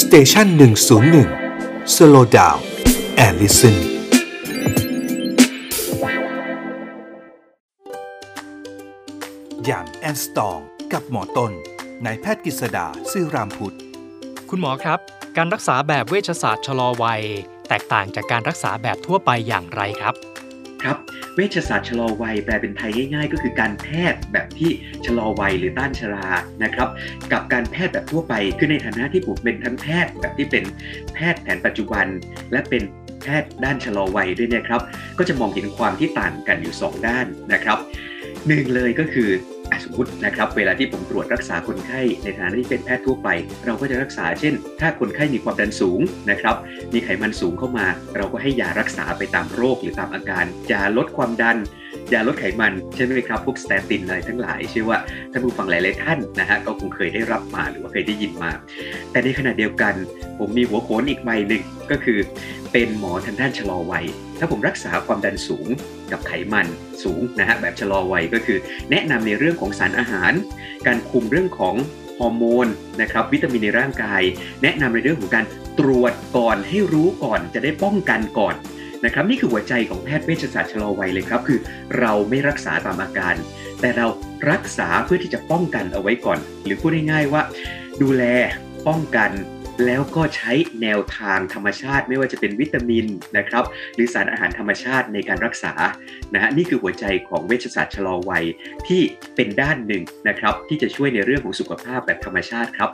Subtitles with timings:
[0.00, 1.28] station หนึ่งศูนย์หนึ่ง
[1.94, 3.76] slow down and listen
[9.66, 10.58] young and strong
[10.92, 11.52] กับหมอต้น
[12.04, 13.76] นายแพทย์กฤษดา ศิรามพุช
[14.50, 14.98] คุณหมอครับ
[15.36, 17.22] การรักษาแบบเวชศาสตร์ชะลอวัย
[17.68, 20.14] แตกต่างจากการรักษาแบบทั่วไปอย่างไรครับ
[20.82, 20.96] ครับ
[21.34, 24.70] เวชศาสตร์ชะลอวัยแปลเป็นไทยง่าย ๆ ก็คือการแพทย์แบบที่
[25.06, 26.28] ชะลอวัยหรือต้านชรา
[26.64, 26.88] นะครับ
[27.32, 30.64] กับการแพทย์แบบทั่วไปคือในฐานะที่ผมเป็นทั้งแพทย์แบบที่เป็น
[31.14, 32.06] แพทย์แผนปัจจุบัน
[32.52, 32.82] และเป็น
[33.22, 34.80] แพทย์ด้านชะลอวัยด้วยนะครับ
[35.18, 37.78] ก็จะมองเห็นความที่ต่างกันอยู่ 2 ด้านนะครับ
[38.46, 39.30] หนึ่งเลยก็คือ
[39.84, 43.28] สมมตินะครับเวลาที่ผมตรวจรักษาคนไข้ในฐานะที่เป็นแพทย์ทั่วไป
[43.66, 46.00] เราก็จะรักษาเช่น ถ้าคนไข้มีความดันสูง
[46.30, 46.56] นะครับ
[46.92, 47.86] มีไขมันสูงเข้ามา
[48.16, 51.58] เราก็ให้ยารักษาไปตามโรคหรือตามอาการยาลดความดัน
[52.12, 54.98] ยาลดไขมันใช่ไหมครับพวกสเตตินอะไรทั้งหลายเชื่อว่า
[55.32, 58.50] ท่านผู้ฟังหลายๆท่านนะฮะก็คงเคยได้รับมาหรือว่าเคยได้ยินมา
[59.10, 59.94] แต่ในขณะเดียวกัน
[60.38, 62.18] ผมมีหัวโขนอีกใบหนึ่งก็คือ
[62.72, 64.06] เป็นหมอทางด้านชะลอวัย
[64.38, 65.68] ถ้าผมรักษาความดันสูง
[66.12, 66.66] กับไขมัน
[67.04, 68.58] สูงนะฮะแบบชะลอวัยก็คือ
[68.90, 70.32] แนะนำในเรื่องของสารอาหาร
[70.86, 71.74] การคุมเรื่องของ
[72.18, 72.66] ฮอร์โมน
[73.00, 74.22] นะครับวิตามินในร่างกาย
[74.62, 75.44] แนะนำในเรื่องของการ
[75.78, 78.54] ตรวจก่อนให้รู้ก่อนจะได้ป้องกันก่อน
[79.04, 81.58] นะครับนี่คือหัวใจของแพทย์เวชศาสตร์ชะลอวัยเลยครับ คือ
[81.98, 83.34] เราไม่รักษาตามอาการ
[83.80, 84.06] แต่เรา
[84.50, 87.42] รักษาเพื่อที่จะป้องกันเอาไว้ก่อน หรือพูดง่ายๆว่า
[88.02, 88.24] ดูแล
[88.88, 89.30] ป้องกัน
[89.86, 95.72] แล้วก็ใช้แนวทางธรรมชาติไม่ว่าจะเป็นวิตามินนะครับหรือสารอาหารธรรมชาติในการรักษา
[96.34, 98.44] นะฮะนี่คือหัวใจของเวชศาสตร์ชะลอวัย
[98.88, 99.02] ที่
[99.36, 102.90] เป็นด้านหนึ่งนะครับที่จะช่วยในเรื่องของสุขภาพแบบธรรมชาติครับ